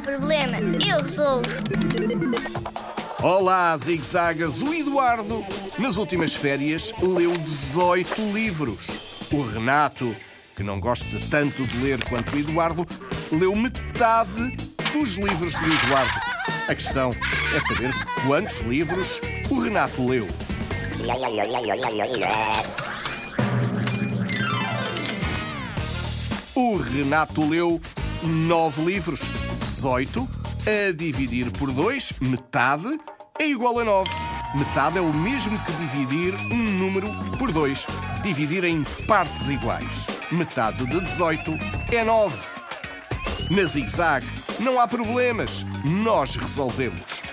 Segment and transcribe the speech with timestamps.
[0.00, 1.48] problema, eu resolvo.
[3.22, 4.60] Olá, zigzagas!
[4.62, 5.44] O Eduardo,
[5.78, 8.86] nas últimas férias, leu 18 livros.
[9.32, 10.14] O Renato,
[10.54, 12.86] que não gosta tanto de ler quanto o Eduardo,
[13.32, 14.56] leu metade
[14.92, 16.20] dos livros do Eduardo.
[16.68, 17.10] A questão
[17.54, 17.92] é saber
[18.26, 19.20] quantos livros
[19.50, 20.28] o Renato leu.
[26.54, 27.80] O Renato leu
[28.24, 29.20] nove livros.
[29.60, 30.28] 18
[30.66, 32.98] a dividir por 2, metade,
[33.38, 34.10] é igual a 9.
[34.54, 37.08] Metade é o mesmo que dividir um número
[37.38, 37.86] por 2.
[38.22, 40.06] Dividir em partes iguais.
[40.32, 41.58] Metade de 18
[41.92, 42.36] é 9.
[43.50, 44.26] Na zig-zag
[44.58, 45.64] não há problemas.
[45.84, 47.25] Nós resolvemos.